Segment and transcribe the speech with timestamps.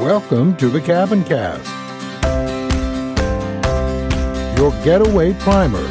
[0.00, 1.66] Welcome to the Cabin Cast,
[4.58, 5.84] your getaway primer.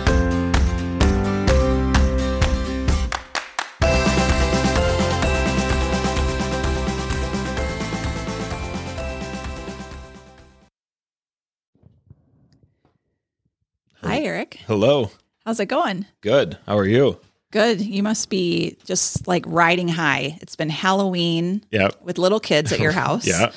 [14.03, 14.59] Hi, Eric.
[14.67, 15.11] Hello.
[15.45, 16.05] How's it going?
[16.21, 16.57] Good.
[16.65, 17.19] How are you?
[17.51, 17.81] Good.
[17.81, 20.37] You must be just like riding high.
[20.41, 21.89] It's been Halloween Yeah.
[22.01, 23.25] with little kids at your house.
[23.25, 23.51] Yeah.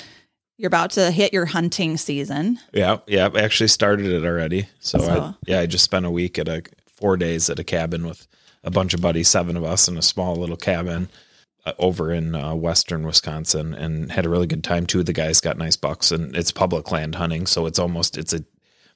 [0.61, 2.59] You're about to hit your hunting season.
[2.71, 2.97] Yeah.
[3.07, 3.29] Yeah.
[3.33, 4.69] I actually started it already.
[4.79, 8.05] So, I, yeah, I just spent a week at a four days at a cabin
[8.05, 8.27] with
[8.63, 11.09] a bunch of buddies, seven of us in a small little cabin
[11.65, 14.85] uh, over in uh, western Wisconsin, and had a really good time.
[14.85, 18.15] Two of the guys got nice bucks, and it's public land hunting, so it's almost
[18.15, 18.43] it's a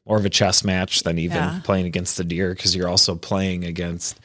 [0.06, 1.62] more of a chess match than even Yeah.
[1.64, 4.20] playing against the deer because you're also playing against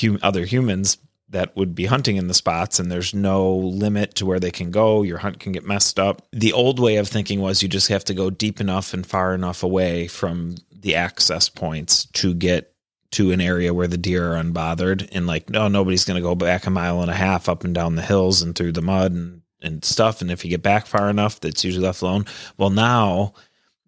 [0.00, 0.96] hum- other humans
[1.32, 4.70] that would be hunting in the spots and there's no limit to where they can
[4.70, 5.02] go.
[5.02, 6.22] Your hunt can get messed up.
[6.30, 9.34] The old way of thinking was you just have to go deep enough and far
[9.34, 12.74] enough away from the access points to get
[13.12, 15.08] to an area where the deer are unbothered.
[15.12, 17.74] And like no nobody's going to go back a mile and a half up and
[17.74, 20.20] down the hills and through the mud and and stuff.
[20.20, 22.26] And if you get back far enough that's usually left alone.
[22.58, 23.32] Well now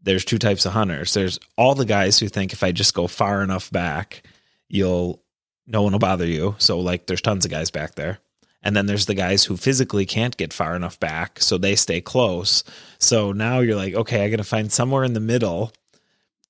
[0.03, 1.13] there's two types of hunters.
[1.13, 4.23] There's all the guys who think if i just go far enough back
[4.69, 5.23] you'll
[5.67, 6.55] no one will bother you.
[6.59, 8.19] So like there's tons of guys back there.
[8.63, 12.01] And then there's the guys who physically can't get far enough back, so they stay
[12.01, 12.65] close.
[12.99, 15.71] So now you're like, okay, I got to find somewhere in the middle.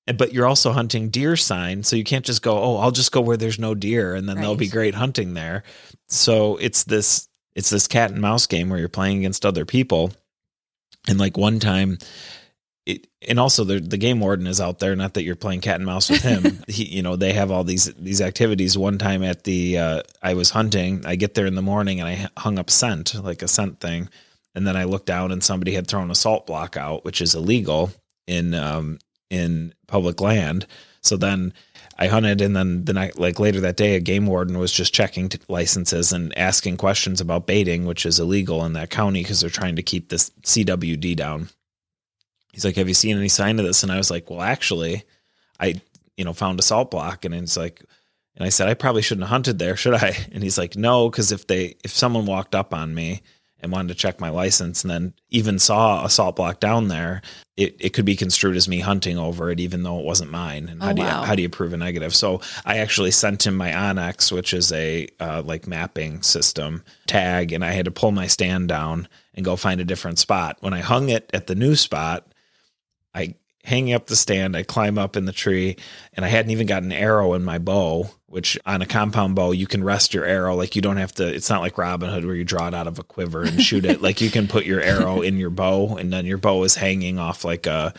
[0.07, 3.23] But you're also hunting deer sign, so you can't just go, oh, I'll just go
[3.23, 5.63] where there's no deer, and then there'll be great hunting there.
[6.09, 10.13] So it's this it's this cat and mouse game where you're playing against other people.
[11.09, 11.99] And like one time,
[12.87, 14.95] it, and also the the game warden is out there.
[14.95, 16.63] Not that you're playing cat and mouse with him.
[16.69, 18.77] he, you know, they have all these these activities.
[18.77, 21.05] One time at the uh, I was hunting.
[21.07, 24.09] I get there in the morning and I hung up scent like a scent thing,
[24.55, 27.35] and then I looked down and somebody had thrown a salt block out, which is
[27.35, 27.91] illegal
[28.27, 28.99] in um,
[29.31, 30.67] in public land.
[31.01, 31.53] So then
[31.99, 34.93] I hunted, and then the night, like later that day, a game warden was just
[34.93, 39.41] checking t- licenses and asking questions about baiting, which is illegal in that county because
[39.41, 41.49] they're trying to keep this CWD down.
[42.55, 45.03] He's like, "Have you seen any sign of this?" And I was like, "Well, actually,
[45.61, 45.75] I,
[46.17, 47.85] you know, found a salt block." And it's like,
[48.37, 51.11] and I said, "I probably shouldn't have hunted there, should I?" And he's like, "No,
[51.11, 53.23] because if they, if someone walked up on me
[53.61, 57.23] and wanted to check my license, and then even saw a salt block down there,
[57.57, 60.69] it, it could be construed as me hunting over it, even though it wasn't mine.
[60.69, 61.23] And how Oh, do you wow.
[61.23, 62.15] how do you prove a negative?
[62.15, 67.53] So I actually sent him my onX, which is a uh, like mapping system tag,
[67.53, 70.57] and I had to pull my stand down and go find a different spot.
[70.61, 72.27] When I hung it at the new spot,
[73.15, 75.77] I hang up the stand, I climb up in the tree,
[76.13, 79.53] and I hadn't even got an arrow in my bow, which on a compound bow,
[79.53, 80.55] you can rest your arrow.
[80.55, 82.87] Like you don't have to, it's not like Robin Hood where you draw it out
[82.87, 84.03] of a quiver and shoot it.
[84.03, 87.19] Like you can put your arrow in your bow, and then your bow is hanging
[87.19, 87.95] off like a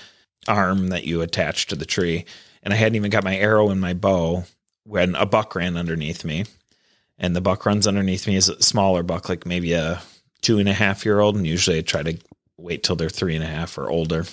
[0.48, 2.26] arm that you attach to the tree.
[2.62, 4.44] And I hadn't even got my arrow in my bow
[4.84, 6.46] when a buck ran underneath me.
[7.18, 10.02] And the buck runs underneath me is a smaller buck, like maybe a
[10.42, 11.36] two and a half year old.
[11.36, 12.18] And usually I try to
[12.58, 14.26] wait till they're three and a half or older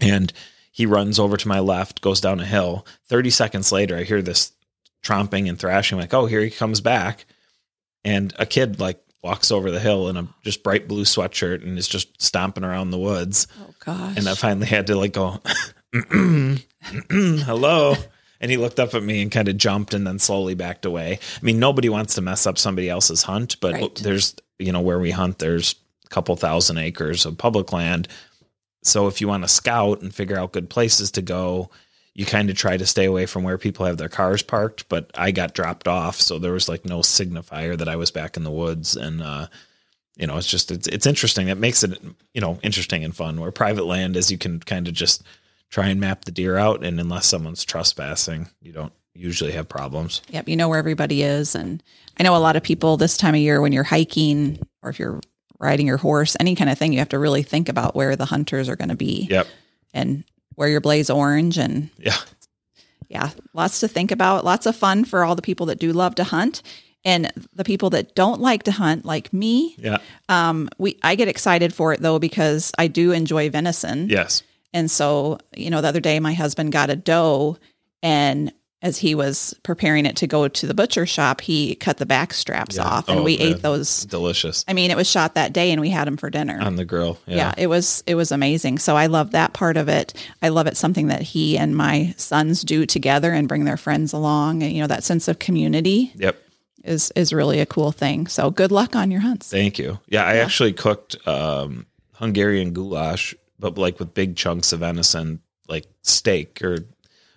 [0.00, 0.32] and
[0.72, 2.86] he runs over to my left, goes down a hill.
[3.06, 4.52] 30 seconds later, I hear this
[5.02, 7.24] tromping and thrashing, like, oh, here he comes back.
[8.04, 11.76] And a kid like walks over the hill in a just bright blue sweatshirt and
[11.78, 13.46] is just stomping around the woods.
[13.60, 14.16] Oh gosh.
[14.16, 15.40] And I finally had to like go,
[17.10, 17.94] hello.
[18.40, 21.18] And he looked up at me and kind of jumped and then slowly backed away.
[21.40, 23.94] I mean, nobody wants to mess up somebody else's hunt, but Right.
[23.96, 25.74] there's, you know, where we hunt, there's
[26.04, 28.08] a couple thousand acres of public land.
[28.86, 31.70] So if you want to scout and figure out good places to go,
[32.14, 34.88] you kind of try to stay away from where people have their cars parked.
[34.88, 38.36] But I got dropped off, so there was like no signifier that I was back
[38.36, 38.96] in the woods.
[38.96, 39.48] And uh,
[40.16, 41.48] you know, it's just it's it's interesting.
[41.48, 42.00] It makes it
[42.32, 43.40] you know interesting and fun.
[43.40, 45.22] Where private land is, you can kind of just
[45.68, 50.22] try and map the deer out, and unless someone's trespassing, you don't usually have problems.
[50.30, 51.54] Yep, you know where everybody is.
[51.54, 51.82] And
[52.18, 54.98] I know a lot of people this time of year when you're hiking or if
[54.98, 55.20] you're
[55.58, 58.26] riding your horse, any kind of thing, you have to really think about where the
[58.26, 59.46] hunters are going to be Yep.
[59.94, 60.24] and
[60.56, 61.56] wear your blaze orange.
[61.58, 62.16] And Yeah.
[63.08, 66.14] yeah, lots to think about, lots of fun for all the people that do love
[66.16, 66.62] to hunt.
[67.04, 69.98] And the people that don't like to hunt, like me, Yeah.
[70.28, 74.08] um, we I get excited for it though because I do enjoy venison.
[74.08, 74.42] Yes.
[74.74, 77.58] And so, you know, the other day my husband got a doe
[78.02, 82.04] and as he was preparing it to go to the butcher shop, he cut the
[82.06, 82.84] back straps Yeah.
[82.84, 83.46] off and Oh, we man.
[83.48, 84.04] ate those.
[84.04, 86.58] Delicious I mean, it was shot that day and we had them for dinner.
[86.60, 87.18] on the grill.
[87.26, 87.54] yeah.
[87.56, 88.78] it was it was amazing.
[88.78, 90.12] So I love that part of it.
[90.42, 94.12] I love it something that he and my sons do together and bring their friends
[94.12, 96.36] along and you know that sense of community Yep.
[96.84, 98.26] is is really a cool thing.
[98.26, 99.50] So good luck on your hunts.
[99.50, 99.98] Thank you.
[100.08, 101.86] Yeah, I actually cooked um,
[102.16, 106.80] Hungarian goulash, but like with big chunks of venison, like steak or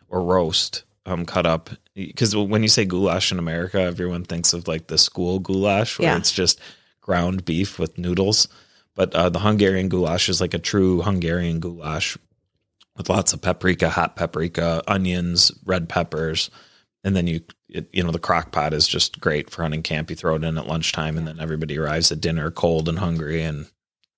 [0.10, 1.70] or roast, um, cut up.
[1.96, 6.10] Because when you say goulash in America, everyone thinks of like the school goulash, where
[6.10, 6.18] Yeah.
[6.18, 6.60] it's just
[7.02, 8.48] ground beef with noodles.
[8.96, 12.18] But uh, the Hungarian goulash is like a true Hungarian goulash
[12.98, 16.50] with lots of paprika, hot paprika, onions, red peppers,
[17.04, 20.10] and then you it, you know the crock pot is just great for hunting camp.
[20.10, 23.42] You throw it in at lunchtime, and then everybody arrives at dinner cold and hungry,
[23.44, 23.68] and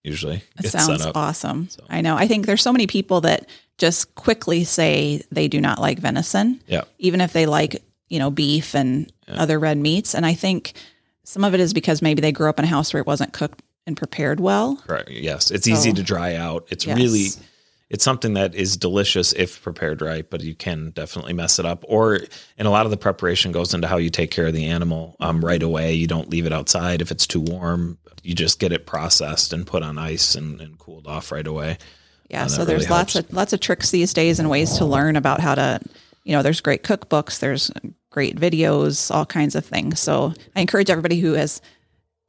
[0.04, 1.70] usually It sounds awesome.
[1.70, 2.16] So- I know.
[2.16, 3.48] I think there's so many people that
[3.82, 8.30] just quickly say they do not like venison, Yeah, even if they like, you know,
[8.30, 10.14] beef and other red meats.
[10.14, 10.74] And I think
[11.24, 13.34] some of it is because maybe they grew up in a house where it wasn't
[13.34, 14.76] cooked and prepared well.
[14.86, 15.10] correct.
[15.10, 16.68] Yes, it's easy to dry out.
[16.70, 16.96] It's Yes.
[16.96, 17.28] really
[17.90, 21.84] it's something that is delicious if prepared right, but you can definitely mess it up.
[21.88, 22.20] Or
[22.60, 25.16] and a lot of the preparation goes into how you take care of the animal
[25.20, 25.94] um, right away.
[25.94, 27.98] You don't leave it outside if it's too warm.
[28.22, 31.80] You just get it processed and put on ice and, and cooled off right away.
[32.32, 33.30] Yeah, so there's really lots helps.
[33.30, 35.80] of lots of tricks these days and ways to learn about how to,
[36.24, 37.70] you know, there's great cookbooks, there's
[38.10, 40.00] great videos, all kinds of things.
[40.00, 41.62] So I encourage everybody who has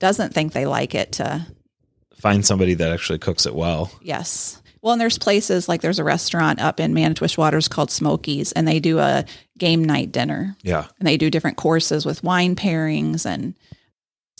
[0.00, 1.46] doesn't think they like it to
[2.16, 3.90] Find somebody that actually cooks it well.
[4.02, 4.58] yes.
[4.80, 8.66] Well, and there's places like there's a restaurant up in Manitowish Waters called Smokey's, and
[8.66, 9.24] they do a
[9.56, 10.86] game night dinner, Yeah.
[10.98, 13.54] and they do different courses with wine pairings, and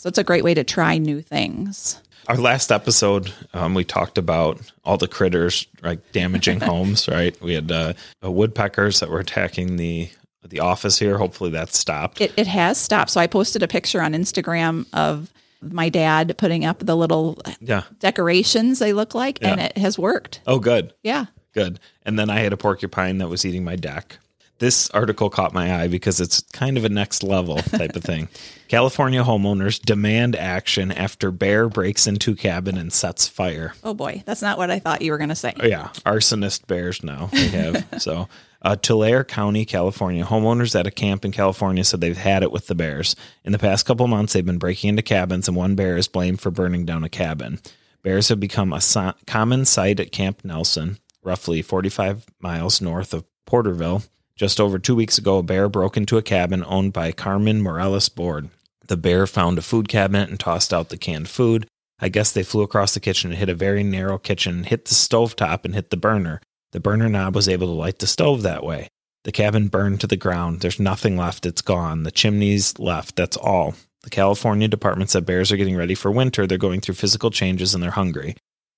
[0.03, 1.97] so it's a great way to try new things.
[2.27, 7.07] Our last episode, um, we talked about all the critters like damaging homes.
[7.07, 7.41] Right?
[7.41, 10.09] We had uh, uh, woodpeckers that were attacking the
[10.45, 11.17] the office here.
[11.17, 12.19] Hopefully, that stopped.
[12.19, 13.11] It, it has stopped.
[13.11, 17.83] So I posted a picture on Instagram of my dad putting up the little yeah.
[17.99, 20.41] decorations they look like, and it has worked.
[20.45, 21.27] Oh, good, Yeah.
[21.53, 21.79] good.
[22.05, 24.17] And then I had a porcupine that was eating my deck.
[24.63, 28.29] This article caught my eye because it's kind of a next level type of thing.
[28.69, 33.73] California homeowners demand action after bear breaks into cabin and sets fire.
[33.83, 35.51] Oh boy, that's not what I thought you were going to say.
[35.59, 37.85] Oh, yeah, arsonist bears now we have.
[38.01, 38.29] so,
[38.61, 42.67] uh, Tulare County, California, homeowners at a camp in California said they've had it with
[42.67, 43.17] the bears.
[43.43, 46.39] In the past couple months, they've been breaking into cabins, and one bear is blamed
[46.39, 47.59] for burning down a cabin.
[48.01, 53.25] Bears have become a so- common sight at Camp Nelson, roughly 45 miles north of
[53.45, 54.03] Porterville.
[54.35, 58.09] Just over two weeks ago, a bear broke into a cabin owned by Carmen Morales
[58.09, 58.49] Board.
[58.87, 61.67] The bear found a food cabinet and tossed out the canned food.
[61.99, 64.95] I guess they flew across the kitchen and hit a very narrow kitchen, hit the
[64.95, 66.41] stove top, and hit the burner.
[66.71, 68.89] The burner knob was able to light the stove that way.
[69.23, 70.59] The cabin burned to the ground.
[70.59, 71.45] There's nothing left.
[71.45, 72.03] It's gone.
[72.03, 73.15] The chimney's left.
[73.15, 73.75] That's all.
[74.01, 76.45] The California department said bears are getting ready for winter.
[76.45, 78.35] They're going through physical changes and they're hungry.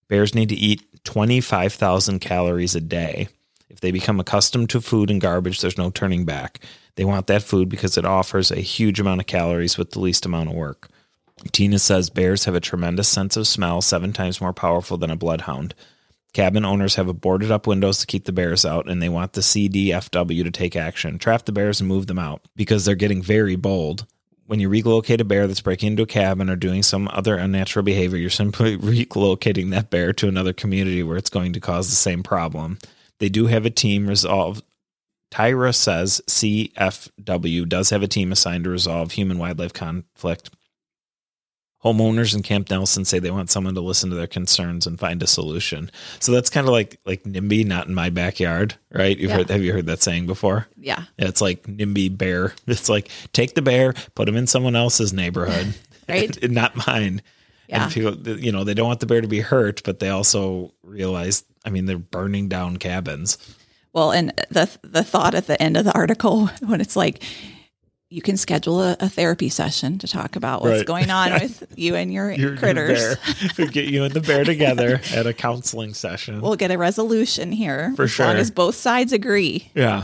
[0.07, 3.29] Bears need to eat 25,000 calories a day.
[3.75, 6.61] If they become accustomed to food and garbage, there's no turning back.
[6.95, 10.25] They want that food because it offers a huge amount of calories with the least
[10.25, 10.87] amount of work.
[11.51, 15.17] Tina says bears have a tremendous sense of smell, seven times more powerful than a
[15.17, 15.75] bloodhound.
[16.31, 19.41] Cabin owners have boarded up windows to keep the bears out, and they want the
[19.41, 23.57] CDFW to take action, trap the bears, and move them out because they're getting very
[23.57, 24.05] bold.
[24.45, 27.83] When you relocate a bear that's breaking into a cabin or doing some other unnatural
[27.83, 31.95] behavior, you're simply relocating that bear to another community where it's going to cause the
[31.97, 32.77] same problem.
[33.19, 34.61] They do have a team resolve.
[35.31, 40.49] Tyra says CFW does have a team assigned to resolve human wildlife conflict.
[41.83, 45.21] Homeowners in Camp Nelson say they want someone to listen to their concerns and find
[45.21, 45.91] a solution.
[46.19, 49.15] So that's kind of like like NIMBY, not in my backyard, right?
[49.15, 49.37] You've Yeah.
[49.37, 50.67] heard have you heard that saying before?
[50.77, 51.03] Yeah.
[51.19, 52.55] Yeah, it's like NIMBY bear.
[52.65, 55.75] It's like take the bear, put him in someone else's neighborhood,
[56.09, 56.35] Right.
[56.51, 57.21] not mine.
[57.67, 57.83] Yeah.
[57.85, 60.71] And people, you know, they don't want the bear to be hurt, but they also
[60.83, 63.37] realize, I mean, they're burning down cabins.
[63.93, 67.23] Well, and the the thought at the end of the article when it's like
[68.11, 70.85] you can schedule a, a therapy session to talk about what's Right.
[70.85, 73.15] going on with you and your, Your- your critters.
[73.57, 73.65] bear.
[73.67, 76.39] Get you and the bear together at a counseling session.
[76.39, 78.37] We'll get a resolution here For as long sure.
[78.37, 79.71] as both sides agree.
[79.73, 80.03] Yeah.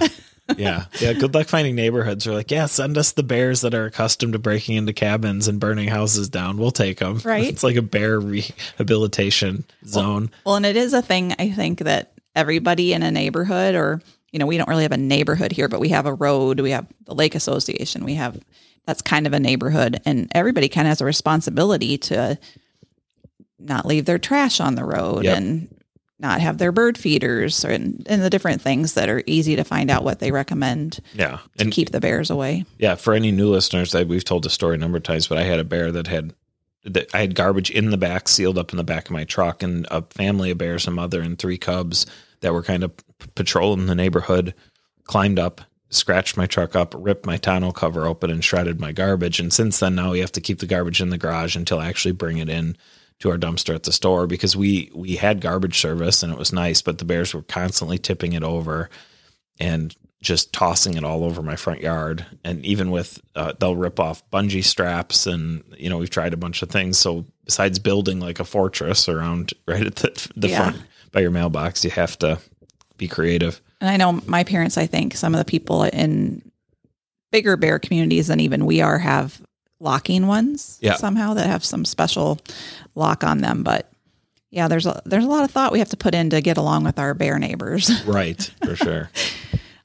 [0.57, 0.85] Yeah.
[0.99, 1.13] Yeah.
[1.13, 2.27] Good luck finding neighborhoods.
[2.27, 5.59] We're like, yeah, send us the bears that are accustomed to breaking into cabins and
[5.59, 6.57] burning houses down.
[6.57, 7.21] We'll take them.
[7.25, 7.45] Right.
[7.47, 10.29] It's like a bear rehabilitation zone.
[10.45, 14.39] Well, and it is a thing I think that everybody in a neighborhood, or you
[14.39, 16.87] know, we don't really have a neighborhood here, but we have a road, we have
[17.05, 18.39] the lake association, we have
[18.85, 22.37] that's kind of a neighborhood, and everybody kind of has a responsibility to
[23.59, 25.37] not leave their trash on the road Yep.
[25.37, 25.80] and
[26.21, 29.89] not have their bird feeders and, and the different things that are easy to find
[29.89, 31.39] out what they recommend yeah.
[31.57, 32.65] to And keep the bears away.
[32.77, 35.37] yeah, for any new listeners, that we've told the story a number of times, but
[35.37, 36.33] I had a bear that had
[36.83, 39.61] that I had garbage in the back, sealed up in the back of my truck,
[39.61, 42.07] and a family of bears, a mother and three cubs
[42.39, 42.91] that were kind of
[43.35, 44.55] patrolling the neighborhood,
[45.03, 49.39] climbed up, scratched my truck up, ripped my tonneau cover open, and shredded my garbage.
[49.39, 51.87] And since then, now we have to keep the garbage in the garage until I
[51.87, 52.75] actually bring it in
[53.21, 56.51] to our dumpster at the store because we we had garbage service and it was
[56.53, 58.89] nice, but the bears were constantly tipping it over
[59.59, 62.25] and just tossing it all over my front yard.
[62.43, 66.37] And even with uh, they'll rip off bungee straps and you know we've tried a
[66.37, 66.97] bunch of things.
[66.99, 70.57] So besides building like a fortress around right at the the Yeah.
[70.71, 72.39] front by your mailbox, you have to
[72.97, 73.61] be creative.
[73.81, 76.41] And I know my parents, I think some of the people in
[77.31, 79.41] bigger bear communities than even we are have
[79.81, 80.95] locking ones Yeah.
[80.95, 82.39] somehow that have some special
[82.95, 83.63] lock on them.
[83.63, 83.91] But
[84.51, 86.57] yeah, there's a there's a lot of thought we have to put in to get
[86.57, 87.89] along with our bear neighbors.
[88.05, 89.09] Right, for sure.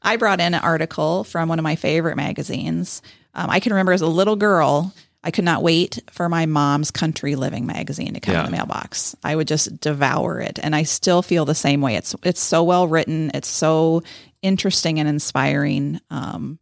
[0.03, 3.03] I brought in an article from one of my favorite magazines.
[3.35, 6.91] Um, I can remember as a little girl, I could not wait for my mom's
[6.93, 8.41] country living magazine to come Yeah.
[8.45, 9.17] in the mailbox.
[9.25, 11.97] I would just devour it, and I still feel the same way.
[11.97, 13.31] It's it's so well written.
[13.35, 14.03] It's so
[14.43, 16.01] interesting and inspiring.
[16.11, 16.59] Um,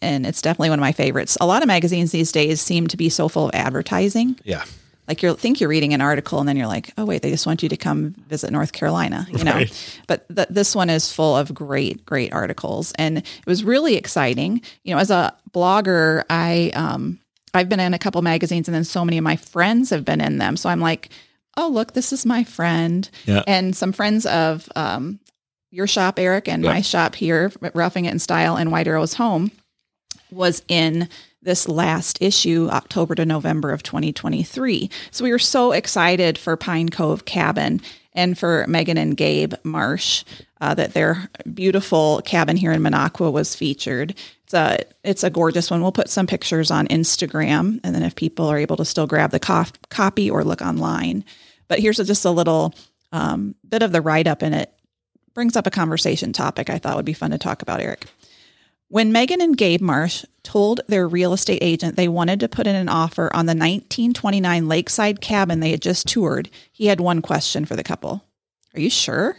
[0.00, 1.36] and it's definitely one of my favorites.
[1.40, 4.38] A lot of magazines these days seem to be so full of advertising.
[4.44, 4.64] Yeah.
[5.06, 7.46] Like you think you're reading an article, and then you're like, "Oh wait, they just
[7.46, 9.54] want you to come visit North Carolina," you know.
[9.54, 10.00] Right.
[10.06, 14.60] But th- this one is full of great, great articles, and it was really exciting.
[14.84, 17.18] You know, as a blogger, I um,
[17.54, 20.20] I've been in a couple magazines, and then so many of my friends have been
[20.20, 20.58] in them.
[20.58, 21.08] So I'm like,
[21.56, 23.44] "Oh look, this is my friend," Yeah.
[23.46, 25.20] and some friends of um,
[25.70, 26.70] your shop, Eric, and Yeah.
[26.74, 29.52] my shop here, Roughing It in Style and White Arrow's Home,
[30.30, 31.08] was in
[31.42, 34.90] this last issue, October to November of 2023.
[35.10, 37.80] So we were so excited for Pine Cove Cabin
[38.12, 40.24] and for Megan and Gabe Marsh
[40.60, 44.14] uh, that their beautiful cabin here in Minocqua was featured.
[44.44, 45.80] It's a, it's a gorgeous one.
[45.82, 49.30] We'll put some pictures on Instagram, and then if people are able to still grab
[49.30, 51.24] the copy or look online.
[51.68, 52.74] But here's just a little
[53.12, 54.72] um, bit of the write up, and it
[55.34, 58.06] brings up a conversation topic I thought would be fun to talk about, Eric.
[58.90, 62.74] When Megan and Gabe Marsh told their real estate agent they wanted to put in
[62.74, 67.66] an offer on the 1929 lakeside cabin they had just toured, he had one question
[67.66, 68.24] for the couple
[68.74, 69.36] Are you sure?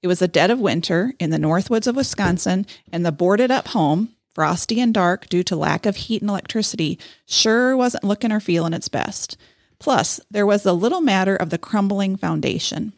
[0.00, 3.50] It was the dead of winter in the north woods of Wisconsin, and the boarded
[3.50, 8.32] up home, frosty and dark due to lack of heat and electricity, sure wasn't looking
[8.32, 9.36] or feeling its best.
[9.80, 12.94] Plus, there was the little matter of the crumbling foundation.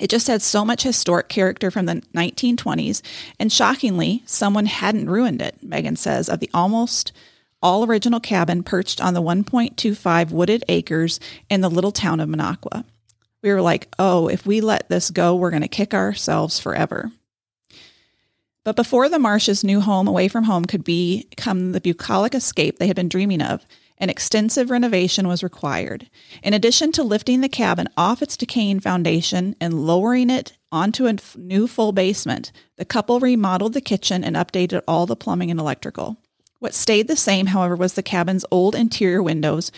[0.00, 3.02] It just had so much historic character from the 1920s,
[3.38, 7.12] and shockingly, someone hadn't ruined it, Megan says, of the almost
[7.62, 12.84] all original cabin perched on the 1.25 wooded acres in the little town of Minocqua.
[13.42, 17.12] We were like, oh, if we let this go, we're going to kick ourselves forever.
[18.64, 22.86] But before the Marshes' new home away from home could become the bucolic escape they
[22.86, 23.66] had been dreaming of,
[24.00, 26.10] an extensive renovation was required.
[26.42, 31.16] In addition to lifting the cabin off its decaying foundation and lowering it onto a
[31.36, 36.16] new full basement, the couple remodeled the kitchen and updated all the plumbing and electrical.
[36.58, 39.70] What stayed the same, however, was the cabin's old interior windows,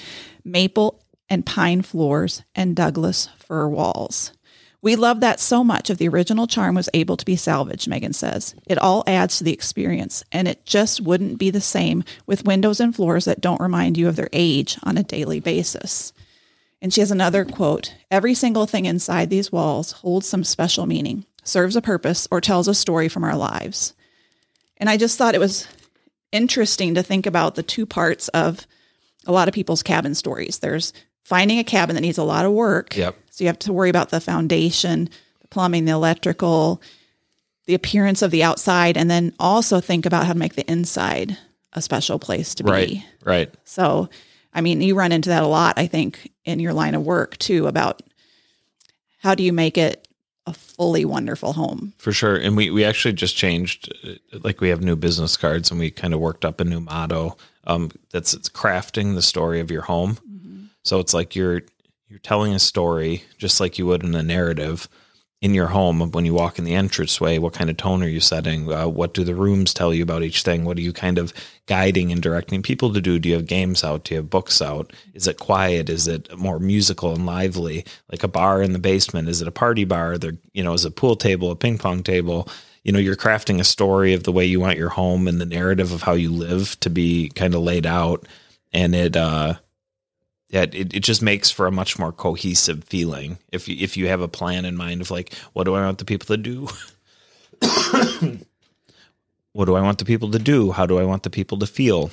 [0.45, 4.33] maple and pine floors, and Douglas fir walls.
[4.83, 8.13] We love that so much of the original charm was able to be salvaged, Megan
[8.13, 8.57] says.
[8.67, 12.81] It all adds to the experience, and it just wouldn't be the same with windows
[12.81, 16.13] and floors that don't remind you of their age on a daily basis.
[16.81, 21.27] And she has another quote Every single thing inside these walls holds some special meaning,
[21.45, 23.95] serves a purpose, or tells a story from our lives.
[24.79, 25.69] And I just thought it was
[26.33, 28.67] interesting to think about the two parts of
[29.27, 30.59] a lot of people's cabin stories.
[30.59, 32.97] There's finding a cabin that needs a lot of work.
[32.97, 33.17] Yep.
[33.33, 35.09] So you have to worry about the foundation,
[35.41, 36.83] the plumbing, the electrical,
[37.65, 41.39] the appearance of the outside, and then also think about how to make the inside
[41.73, 42.71] a special place to be.
[42.71, 43.05] Right.
[43.25, 43.55] Right.
[43.65, 44.11] So,
[44.53, 47.39] I mean, you run into that a lot, I think, in your line of work
[47.39, 48.03] too, about
[49.21, 50.07] how do you make it
[50.47, 51.95] a fully wonderful home?
[51.97, 52.37] For sure.
[52.37, 53.91] And we, we actually just changed,
[54.45, 57.39] like we have new business cards and we kind of worked up a new motto
[57.65, 60.19] um, that's it's crafting the story of your home.
[60.85, 61.63] So it's like you're,
[62.13, 64.87] you're telling a story just like you would in a narrative
[65.41, 67.39] in your home when you walk in the entranceway.
[67.39, 68.71] What kind of tone are you setting?
[68.71, 70.67] Uh, what do the rooms tell you about each thing?
[70.67, 71.33] What are you kind of
[71.65, 73.19] guiding and directing people to do?
[73.19, 74.05] Do you have games out?
[74.05, 74.93] Do you have books out?
[75.15, 75.89] Is it quiet?
[75.89, 77.87] Is it more musical and lively?
[78.11, 79.31] Like a bar in the basement?
[79.31, 80.19] Is it a party bar?
[80.19, 82.47] There, you know, is a pool table, a ping pong table?
[82.85, 85.47] You know, you're crafting a story of the way you want your home and the
[85.47, 88.29] narrative of how you live to be kind of laid out.
[88.71, 89.55] And it, uh,
[90.53, 94.09] yeah, it, it just makes for a much more cohesive feeling if you, if you
[94.09, 96.69] have a plan in mind of like, what do I want the people to do?
[99.53, 100.71] what do I want the people to do?
[100.71, 102.11] How do I want the people to feel?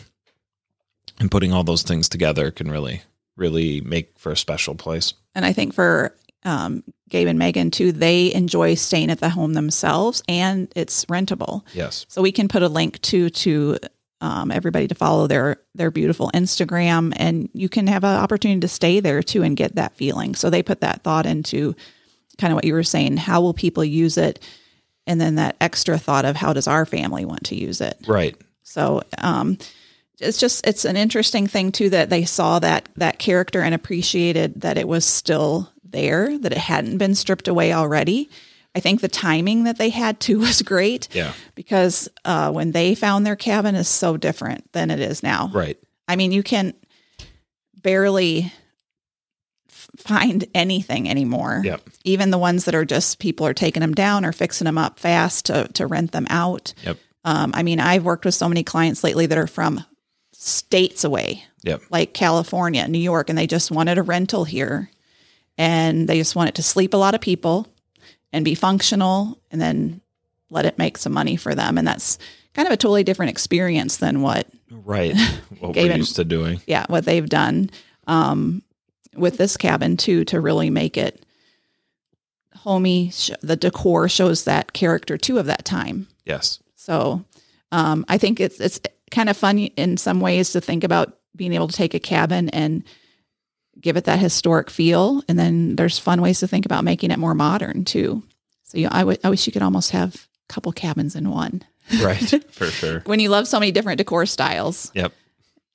[1.20, 3.02] And putting all those things together can really,
[3.36, 5.14] really make for a special place.
[5.36, 6.16] And I think for
[6.46, 11.64] um, Gabe and Megan too, they enjoy staying at the home themselves and it's rentable.
[11.74, 12.06] Yes.
[12.08, 13.78] So we can put a link to to
[14.22, 18.68] um, everybody to follow their their beautiful Instagram, and you can have an opportunity to
[18.68, 20.36] stay there too and get that feeling.
[20.36, 21.76] So they put that thought into
[22.38, 23.18] kind of what you were saying.
[23.18, 24.40] How will people use it?
[25.08, 27.98] And then that extra thought of how does our family want to use it?
[28.08, 28.36] Right.
[28.64, 29.58] So um,
[30.20, 34.62] it's just it's an interesting thing too that they saw that that character and appreciated
[34.62, 38.30] that it was still there, that it hadn't been stripped away already.
[38.76, 41.08] I think the timing that they had too was great.
[41.14, 41.34] Yeah.
[41.56, 45.50] Because uh, when they found their cabin is so different than it is now.
[45.54, 45.78] Right.
[46.08, 46.74] I mean, you can
[47.82, 48.52] barely
[49.70, 51.62] f- find anything anymore.
[51.64, 51.82] Yep.
[52.04, 55.00] Even the ones that are just people are taking them down or fixing them up
[55.00, 56.74] fast to, to rent them out.
[56.84, 56.98] Yep.
[57.26, 59.84] Um, I mean, I've worked with so many clients lately that are from
[60.34, 61.82] states away, Yep.
[61.90, 64.90] like California, New York, and they just wanted a rental here.
[65.58, 67.68] And they just wanted to sleep a lot of people
[68.34, 70.02] and be functional and then
[70.50, 71.78] let it make some money for them.
[71.78, 72.18] And that's
[72.54, 75.16] kind of a totally different experience than what, Right.
[75.60, 76.62] What we're used to doing.
[76.68, 77.70] yeah, what they've done
[78.08, 78.62] um,
[79.16, 81.26] with this cabin too, to really make it
[82.56, 83.10] homey.
[83.12, 86.08] Sh- The decor shows that character too of that time.
[86.26, 86.60] Yes.
[86.76, 87.24] So
[87.72, 88.80] um, I think it's it's
[89.12, 92.50] kind of fun in some ways to think about being able to take a cabin
[92.50, 92.84] and
[93.82, 97.20] give it that historic feel, and then there's fun ways to think about making it
[97.20, 98.24] more modern too.
[98.64, 100.16] So you, I would- wish you could almost have
[100.50, 101.64] a couple cabins in one.
[102.02, 102.44] Right.
[102.54, 103.02] For sure.
[103.06, 105.12] When you love so many different decor styles, Yep.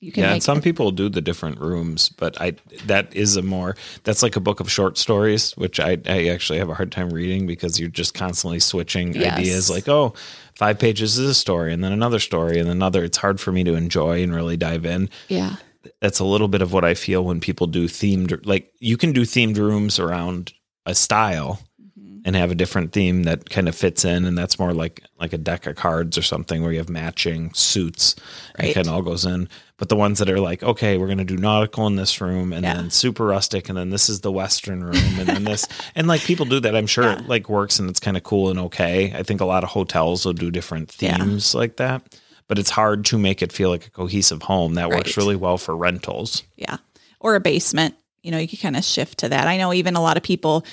[0.01, 2.53] you can Yeah, and some it- people do the different rooms, but I
[2.87, 6.59] that is a more that's like a book of short stories, which I I actually
[6.61, 9.39] have a hard time reading because you're just constantly switching Yes.
[9.39, 9.71] ideas.
[9.71, 10.15] Like, oh,
[10.55, 13.03] five pages is a story, and then another story, and another.
[13.03, 15.09] It's hard for me to enjoy and really dive in.
[15.29, 15.57] yeah,
[16.01, 18.47] That's a little bit of what I feel when people do themed.
[18.47, 20.53] Like, you can do themed rooms around
[20.87, 21.61] a style
[21.99, 22.21] Mm-hmm.
[22.25, 25.33] and have a different theme that kind of fits in, and that's more like like
[25.33, 28.17] a deck of cards or something where you have matching suits
[28.57, 28.71] and Right.
[28.71, 29.49] it kind of all goes in.
[29.77, 32.65] But the ones that are like, okay, we're gonna do nautical in this room, and
[32.65, 32.75] Yeah.
[32.75, 36.23] then super rustic, and then this is the western room, and then this, and like
[36.23, 36.75] people do that.
[36.75, 37.19] I'm sure Yeah.
[37.21, 39.13] it like works and it's kind of cool and okay.
[39.17, 41.19] I think a lot of hotels will do different Yeah.
[41.19, 42.03] themes like that.
[42.49, 44.75] But it's hard to make it feel like a cohesive home.
[44.75, 46.43] That works really well for rentals.
[46.57, 46.77] yeah,
[47.21, 47.95] or a basement.
[48.23, 49.47] You know, you can kind of shift to that.
[49.47, 50.65] I know even a lot of people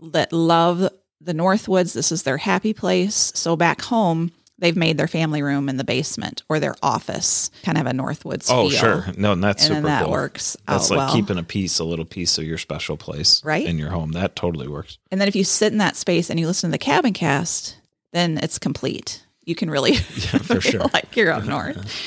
[0.00, 0.88] that love
[1.20, 1.94] the Northwoods.
[1.94, 3.32] This is their happy place.
[3.34, 7.78] So back home, they've made their family room in the basement or their office, kind
[7.78, 8.46] of a Northwoods.
[8.50, 8.78] Oh, feel.
[8.78, 9.06] sure.
[9.16, 10.12] No, and that's And super that cool.
[10.12, 11.12] works That's like well.
[11.12, 13.66] keeping a piece, a little piece of your special place Right.
[13.66, 14.12] in your home.
[14.12, 14.98] That totally works.
[15.10, 17.76] And then if you sit in that space and you listen to the cabin cast,
[18.12, 19.24] then it's complete.
[19.44, 20.90] You can really, yeah, for feel sure.
[20.92, 22.00] like you're up north.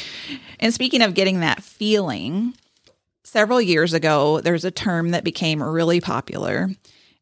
[0.59, 2.53] and speaking of getting that feeling,
[3.23, 6.69] several years ago, there's a term that became really popular.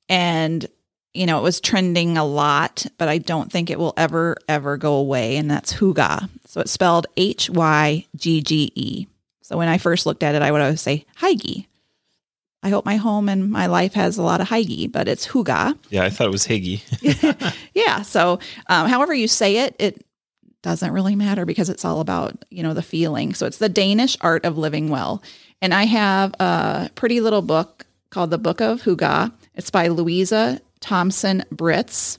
[0.09, 0.65] And,
[1.13, 4.77] you know, it was trending a lot, but I don't think it will ever, ever
[4.77, 5.37] go away.
[5.37, 6.29] And that's Huga.
[6.45, 9.07] So it's spelled H Y G G E.
[9.41, 11.65] So when I first looked at it, I would always say Hygge.
[12.63, 15.77] I hope my home and my life has a lot of Hygge, but it's Huga.
[15.89, 16.81] Yeah, I thought it was Higgy.
[17.73, 18.01] Yeah.
[18.03, 20.05] So, um, however you say it, it
[20.61, 23.33] doesn't really matter because it's all about you know the feeling.
[23.33, 25.21] So it's the Danish art of living well,
[25.61, 29.31] and I have a pretty little book called the Book of Huga.
[29.55, 32.17] It's by Louisa Thomsen Brits,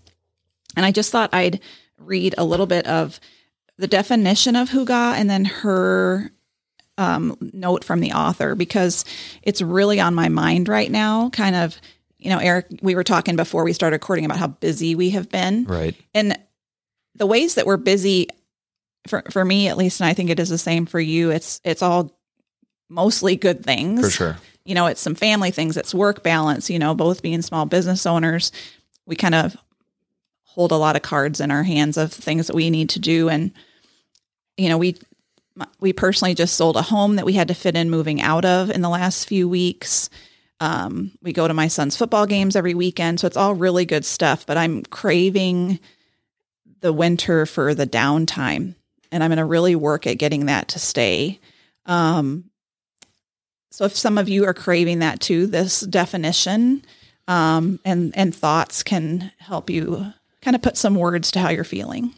[0.77, 1.61] and I just thought I'd
[1.99, 3.19] read a little bit of
[3.79, 6.31] the definition of Huga and then her
[6.99, 9.05] um, note from the author because
[9.43, 11.31] it's really on my mind right now.
[11.31, 11.77] Kind of,
[12.19, 15.29] you know, Eric, we were talking before we started recording about how busy we have
[15.29, 15.95] been Right.
[16.15, 16.39] and
[17.17, 18.29] the ways that we're busy
[19.07, 21.61] for for me at least and i think it is the same for you it's
[21.63, 22.19] it's all
[22.89, 24.37] mostly good things For sure.
[24.65, 28.07] you know it's some family things it's work balance you know both being small business
[28.07, 28.51] owners
[29.07, 29.55] we kind of
[30.45, 33.29] hold a lot of cards in our hands of things that we need to do
[33.29, 33.53] and
[34.57, 34.97] you know we
[35.81, 38.71] we personally just sold a home that we had to fit in moving out of
[38.71, 40.11] in the last few weeks.
[40.61, 44.05] Um, we go to my son's football games every weekend so it's all really good
[44.05, 45.81] stuff but i'm craving
[46.81, 48.77] the winter for the downtime
[49.11, 51.41] and i'm going to really work at getting that to stay.
[51.87, 52.51] Um,
[53.71, 56.85] so if some of you are craving that too this definition
[57.27, 61.65] um, and and thoughts can help you kind of put some words to how you're
[61.65, 62.15] feeling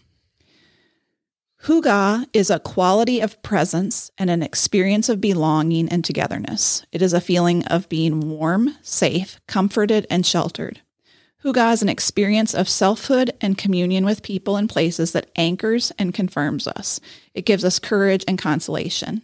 [1.67, 6.87] Huga is a quality of presence and an experience of belonging and togetherness.
[6.93, 10.81] It is a feeling of being warm, safe, comforted, and sheltered.
[11.43, 16.15] Huga is an experience of selfhood and communion with people and places that anchors and
[16.15, 17.01] confirms us.
[17.35, 19.23] It gives us courage and consolation.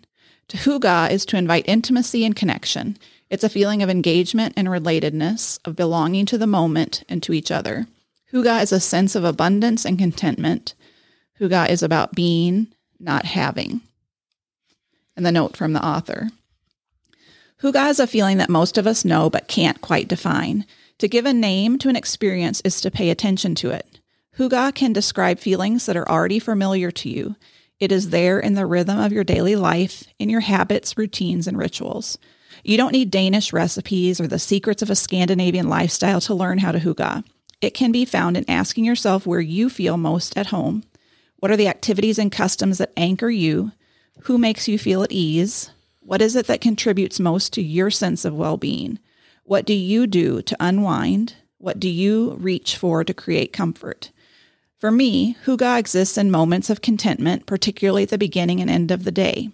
[0.49, 2.99] To Huga is to invite intimacy and connection.
[3.31, 7.53] It's a feeling of engagement and relatedness, of belonging to the moment and to each
[7.53, 7.87] other.
[8.33, 10.75] Huga is a sense of abundance and contentment.
[11.43, 12.69] Huga is about being,
[13.01, 13.81] not having.
[15.17, 16.29] And the note from the author.
[17.63, 20.65] Hygge is a feeling that most of us know but can't quite define.
[20.99, 23.99] To give a name to an experience is to pay attention to it.
[24.39, 27.35] Hygge can describe feelings that are already familiar to you.
[27.81, 31.59] It is there in the rhythm of your daily life, in your habits, routines, and
[31.59, 32.19] rituals.
[32.63, 36.71] You don't need Danish recipes or the secrets of a Scandinavian lifestyle to learn how
[36.71, 37.25] to hygge.
[37.61, 40.85] It can be found in asking yourself where you feel most at home.
[41.43, 43.73] What are the activities and customs that anchor you?
[44.21, 45.73] Who makes you feel at ease?
[45.99, 49.01] What is it that contributes most to your sense of well being?
[49.43, 51.35] What do you do to unwind?
[51.59, 54.13] What do you reach for to create comfort?
[54.79, 59.03] For me, huga exists in moments of contentment, particularly at the beginning and end of
[59.03, 59.51] the day.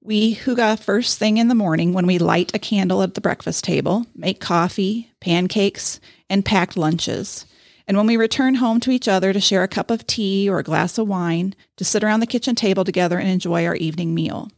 [0.00, 3.64] We huga first thing in the morning when we light a candle at the breakfast
[3.64, 5.98] table, make coffee, pancakes,
[6.30, 7.46] and packed lunches.
[7.88, 10.58] And when we return home to each other to share a cup of tea or
[10.58, 14.14] a glass of wine, to sit around the kitchen table together and enjoy our evening
[14.14, 14.50] meal.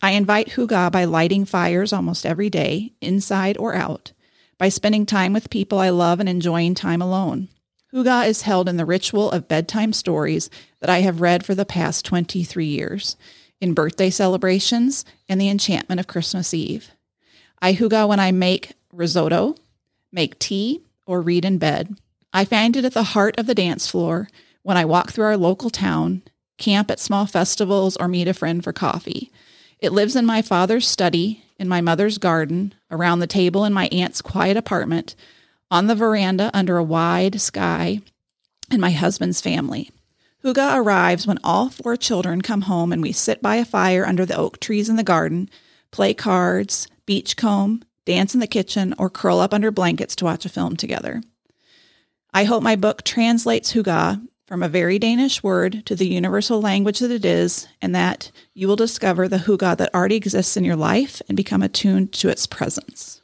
[0.00, 4.12] I invite huga by lighting fires almost every day, inside or out,
[4.56, 7.48] by spending time with people I love and enjoying time alone.
[7.92, 10.48] Huga is held in the ritual of bedtime stories
[10.80, 13.16] that I have read for the past 23 years
[13.60, 16.90] in birthday celebrations and the enchantment of Christmas Eve.
[17.60, 19.56] I huga when I make risotto,
[20.10, 21.94] make tea, or read in bed.
[22.32, 24.28] I find it at the heart of the dance floor
[24.62, 26.22] when I walk through our local town,
[26.56, 29.30] camp at small festivals, or meet a friend for coffee.
[29.78, 33.88] It lives in my father's study, in my mother's garden, around the table in my
[33.88, 35.14] aunt's quiet apartment,
[35.70, 38.00] on the veranda under a wide sky,
[38.70, 39.90] and my husband's family.
[40.42, 44.24] Huga arrives when all four children come home and we sit by a fire under
[44.24, 45.50] the oak trees in the garden,
[45.90, 50.48] play cards, beachcomb, dance in the kitchen, or curl up under blankets to watch a
[50.48, 51.22] film together.
[52.34, 56.98] I hope my book translates Huga from a very Danish word to the universal language
[56.98, 60.76] that it is, and that you will discover the Huga that already exists in your
[60.76, 63.20] life and become attuned to its presence.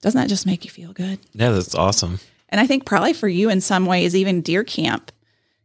[0.00, 1.18] Doesn't that just make you feel good?
[1.32, 2.20] Yeah, that's awesome.
[2.48, 5.10] And I think probably for you in some ways, even deer camp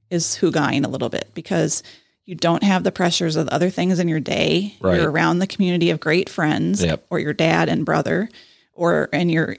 [0.09, 1.83] is hyggeing a little bit because
[2.25, 4.75] you don't have the pressures of other things in your day.
[4.81, 4.99] Right.
[4.99, 7.05] You're around the community of great friends Yep.
[7.09, 8.29] or your dad and brother,
[8.73, 9.57] or and you're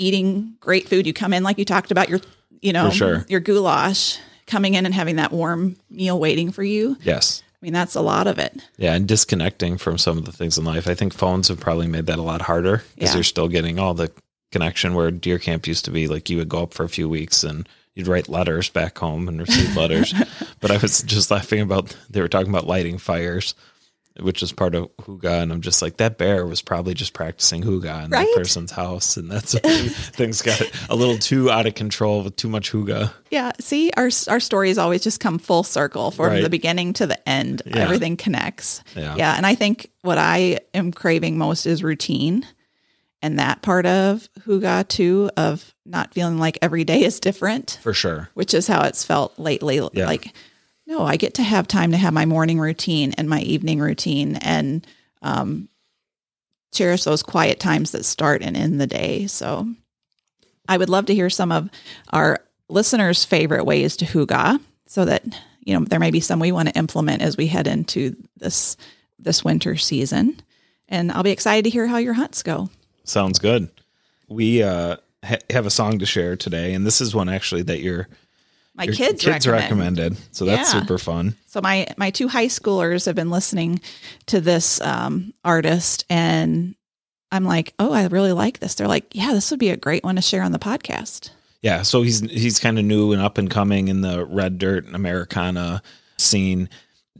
[0.00, 1.06] eating great food.
[1.06, 2.20] You come in like you talked about your,
[2.60, 3.24] you know, sure.
[3.28, 6.96] your goulash, coming in and having that warm meal waiting for you.
[7.02, 7.42] Yes.
[7.54, 8.58] I mean, that's a lot of it.
[8.78, 10.88] Yeah, and disconnecting from some of the things in life.
[10.88, 13.16] I think phones have probably made that a lot harder because Yeah.
[13.16, 14.10] you're still getting all the
[14.50, 17.08] connection where deer camp used to be like you would go up for a few
[17.08, 20.14] weeks and you'd write letters back home and receive letters.
[20.60, 23.54] but I was just laughing about they were talking about lighting fires,
[24.22, 27.62] which is part of Hygge, and I'm just like that bear was probably just practicing
[27.62, 28.26] Hygge in Right?
[28.26, 29.54] that person's house, and that's
[30.10, 33.12] things got a little too out of control with too much Hygge.
[33.30, 33.52] Yeah.
[33.60, 36.42] See, our our stories always just come full circle from Right.
[36.42, 37.62] the beginning to the end.
[37.66, 37.78] Yeah.
[37.78, 38.82] Everything connects.
[38.96, 39.14] Yeah.
[39.16, 39.34] Yeah.
[39.36, 42.46] And I think what I am craving most is routine.
[43.22, 47.92] And that part of Hygge too, of not feeling like every day is different, For
[47.92, 48.30] sure.
[48.32, 49.78] which is how it's felt lately.
[49.92, 50.06] Yeah.
[50.06, 50.32] Like,
[50.90, 54.34] no, I get to have time to have my morning routine and my evening routine
[54.36, 54.84] and
[55.22, 55.68] um,
[56.72, 59.28] cherish those quiet times that start and end the day.
[59.28, 59.68] So
[60.68, 61.70] I would love to hear some of
[62.12, 65.22] our listeners' favorite ways to hygge so that,
[65.60, 68.76] you know, there may be some we want to implement as we head into this
[69.16, 70.40] this winter season.
[70.88, 72.68] And I'll be excited to hear how your hunts go.
[73.04, 73.68] Sounds good.
[74.28, 77.80] We uh, ha- have a song to share today, and this is one actually that
[77.80, 78.08] your,
[78.74, 79.98] My your kids, kids recommend.
[79.98, 80.16] recommended.
[80.32, 80.80] So that's Yeah.
[80.80, 81.36] super fun.
[81.46, 83.80] So my my two high schoolers have been listening
[84.26, 86.74] to this um, artist, and
[87.32, 88.74] I'm like, oh, I really like this.
[88.74, 91.30] They're like, yeah, this would be a great one to share on the podcast.
[91.62, 94.86] Yeah, so he's he's kind of new and up and coming in the red dirt
[94.86, 95.82] and Americana
[96.16, 96.68] scene.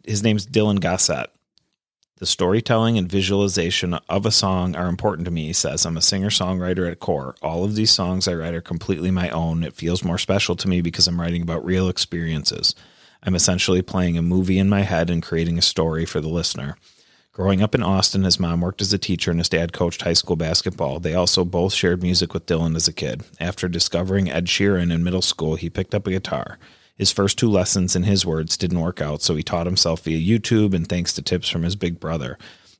[0.06, 1.28] His name's Dylan Gossett.
[2.20, 5.86] The storytelling and visualization of a song are important to me, he says.
[5.86, 7.34] I'm a singer songwriter at core.
[7.40, 9.62] All of these songs I write are completely my own.
[9.62, 12.74] It feels more special to me because I'm writing about real experiences.
[13.22, 16.76] I'm essentially playing a movie in my head and creating a story for the listener.
[17.32, 20.12] Growing up in Austin, his mom worked as a teacher and his dad coached high
[20.12, 21.00] school basketball.
[21.00, 23.22] They also both shared music with Dylan as a kid.
[23.40, 26.58] After discovering Ed Sheeran in middle school, he picked up a guitar.
[27.00, 30.18] His first two lessons, in his words, didn't work out, so he taught himself via
[30.18, 32.36] YouTube and thanks to tips from his big brother.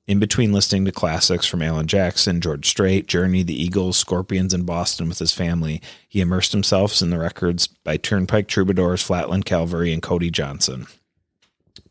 [0.07, 4.67] In between listening to classics from Alan Jackson, George Strait, Journey, the Eagles, Scorpions, and
[4.67, 9.91] Boston with his family, he immersed himself in the records by Turnpike Troubadours, Flatland Calvary,
[9.91, 10.87] and Cody Johnson.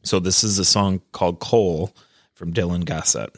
[0.04, 1.96] So this is a song called Coal
[2.36, 3.36] from Dylan Gossett.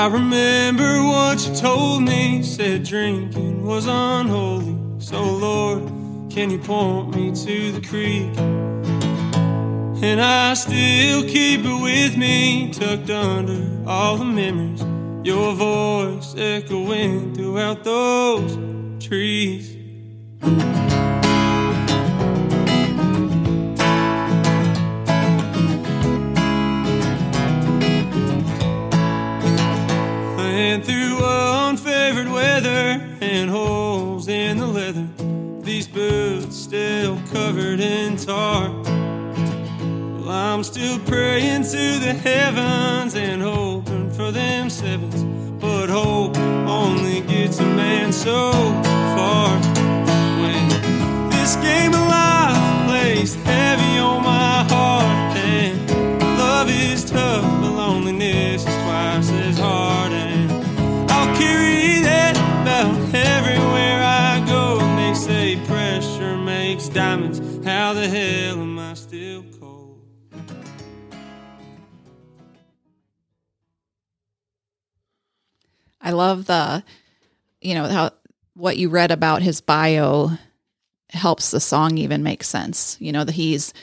[0.00, 4.74] I remember what you told me, said drinking was unholy.
[4.98, 5.92] So, Lord,
[6.30, 8.34] can you point me to the creek?
[10.02, 14.82] And I still keep it with me, tucked under all the memories.
[15.22, 18.56] Your voice echoing throughout those
[19.04, 19.76] trees.
[37.32, 38.70] Covered in tar.
[40.20, 45.22] Well, I'm still praying to the heavens and hoping for them sevens,
[45.60, 48.52] but hope only gets a man so
[49.14, 49.58] far.
[50.40, 50.68] When
[51.30, 51.92] this game
[66.80, 67.64] pressure makes diamonds.
[67.64, 70.00] How the hell am I still cold?
[76.00, 76.82] I love the,
[77.60, 78.10] you know, how
[78.54, 80.30] what you read about his bio
[81.10, 82.96] helps the song even make sense.
[83.00, 83.74] You know, that he's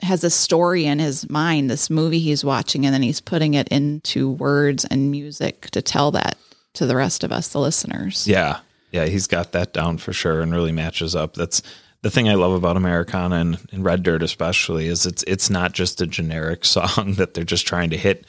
[0.00, 3.68] has a story in his mind, this movie he's watching, and then he's putting it
[3.68, 6.36] into words and music to tell that
[6.74, 8.26] to the rest of us, the listeners.
[8.26, 8.60] Yeah.
[8.90, 11.34] Yeah, he's got that down for sure and really matches up.
[11.34, 11.62] That's
[12.02, 15.72] the thing I love about Americana and, and Red Dirt especially is it's it's not
[15.72, 18.26] just a generic song that they're just trying to hit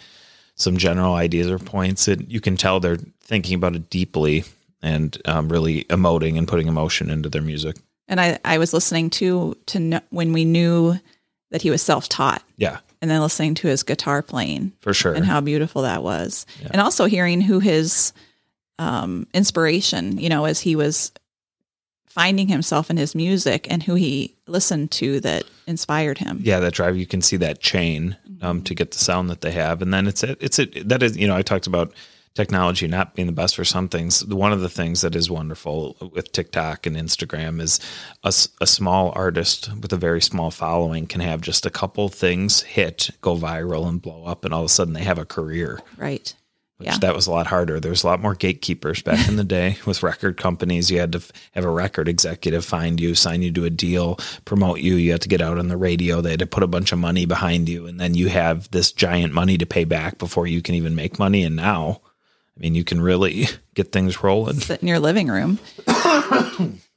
[0.55, 2.08] some general ideas or points.
[2.08, 4.43] It you can tell they're thinking about it deeply
[4.82, 7.77] and um, really emoting and putting emotion into their music.
[8.08, 10.99] And I, I was listening to to kn- when we knew
[11.51, 15.13] that he was self taught, Yeah, and then listening to his guitar playing for sure.
[15.13, 18.13] and how beautiful that was, and also hearing who his
[18.79, 21.12] um, inspiration, you know, as he was
[22.19, 26.41] finding himself in his music and who he listened to that inspired him.
[26.43, 29.51] yeah, that drive you can see that chain um, to get the sound that they
[29.51, 31.93] have, and then it's a, it's a, that is you know I talked about
[32.36, 34.25] technology not being the best for some things.
[34.25, 37.79] One of the things that is wonderful with TikTok and Instagram is
[38.23, 38.32] a
[38.67, 43.36] small artist with a very small following can have just a couple things hit, go
[43.36, 45.79] viral, and blow up, and all of a sudden they have a career.
[45.97, 46.34] Right.
[46.80, 46.98] Which Yeah.
[47.00, 47.80] that was a lot harder.
[47.80, 50.89] There was a lot more gatekeepers back in the day with record companies.
[50.89, 54.80] You had to have a record executive find you, sign you to a deal, promote
[54.80, 54.96] you.
[54.96, 56.22] You had to get out on the radio.
[56.22, 58.92] They had to put a bunch of money behind you, and then you have this
[58.94, 61.44] giant money to pay back before you can even make money.
[61.44, 62.00] And now,
[62.56, 64.62] I mean, you can really get things rolling.
[64.62, 65.60] Sit in your living room.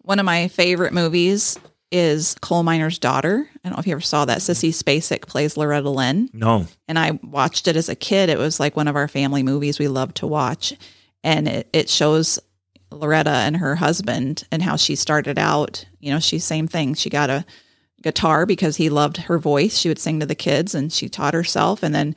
[0.02, 1.58] One of my favorite movies
[1.92, 3.48] is Coal Miner's Daughter.
[3.54, 4.38] I don't know if you ever saw that.
[4.38, 6.30] Sissy Spacek plays Loretta Lynn.
[6.32, 8.28] No, and I watched it as a kid.
[8.30, 10.74] It was like one of our family movies we loved to watch.
[11.22, 12.38] And it, it shows
[12.90, 15.84] Loretta and her husband and how she started out.
[16.00, 16.94] You know, she's same thing.
[16.94, 17.44] She got a
[18.02, 19.78] guitar because he loved her voice.
[19.78, 21.82] She would sing to the kids and she taught herself.
[21.84, 22.16] And then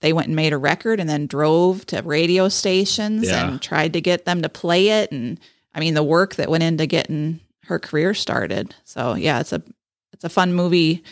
[0.00, 3.46] they went and made a record and then drove to radio stations Yeah.
[3.48, 5.12] and tried to get them to play it.
[5.12, 5.38] And
[5.74, 8.74] I mean, the work that went into getting her career started.
[8.84, 9.62] So yeah, it's a,
[10.12, 11.04] it's a fun movie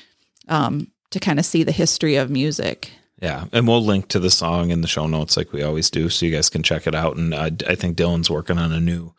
[0.49, 2.91] um, to kind of see the history of music.
[3.21, 6.09] yeah, and we'll link to the song in the show notes like we always do,
[6.09, 7.17] so you guys can check it out.
[7.17, 9.13] And uh, I think Dylan's working on a new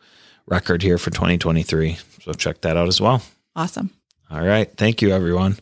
[0.46, 3.22] record here for 2023, so check that out as well.
[3.56, 3.90] Awesome.
[4.30, 5.56] All right, thank you, everyone.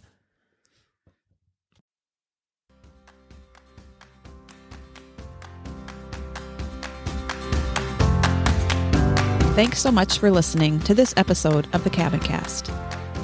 [9.57, 12.71] Thanks so much for listening to this episode of the Cabin Cast.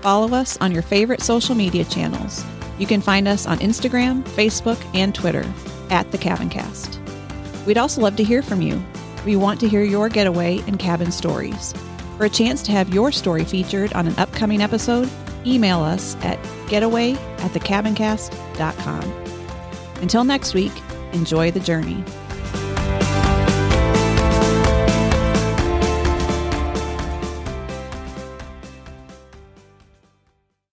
[0.00, 2.44] Follow us on your favorite social media channels.
[2.80, 5.46] You can find us on Instagram, Facebook, and Twitter
[5.90, 6.98] at The Cabin Cast.
[7.66, 8.82] We'd also love to hear from you.
[9.24, 11.72] We want to hear your getaway and cabin stories.
[12.16, 15.08] For a chance to have your story featured on an upcoming episode,
[15.46, 19.02] email us at getaway at thecabincast.com.
[20.00, 20.72] Until next week,
[21.12, 22.04] enjoy the journey.